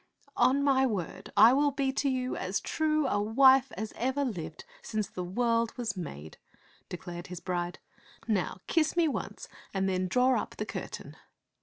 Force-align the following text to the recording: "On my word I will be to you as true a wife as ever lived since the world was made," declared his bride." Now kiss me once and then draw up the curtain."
"On 0.49 0.63
my 0.63 0.83
word 0.83 1.31
I 1.37 1.53
will 1.53 1.69
be 1.69 1.91
to 1.91 2.09
you 2.09 2.35
as 2.35 2.59
true 2.59 3.05
a 3.05 3.21
wife 3.21 3.71
as 3.73 3.93
ever 3.95 4.25
lived 4.25 4.65
since 4.81 5.05
the 5.07 5.23
world 5.23 5.73
was 5.77 5.95
made," 5.95 6.39
declared 6.89 7.27
his 7.27 7.39
bride." 7.39 7.77
Now 8.27 8.57
kiss 8.65 8.97
me 8.97 9.07
once 9.07 9.47
and 9.75 9.87
then 9.87 10.07
draw 10.07 10.41
up 10.41 10.55
the 10.57 10.65
curtain." 10.65 11.17